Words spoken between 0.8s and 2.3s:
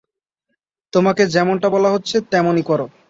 তোমাকে যেমনটা বলা হচ্ছে